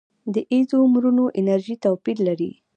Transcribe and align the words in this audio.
د 0.33 0.35
ایزومرونو 0.53 1.23
انرژي 1.39 1.75
توپیر 1.83 2.17
لري. 2.27 2.51